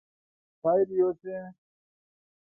[0.61, 1.37] خير يوسې!